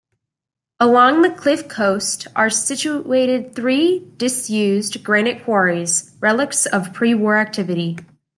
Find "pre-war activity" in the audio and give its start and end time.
6.91-7.99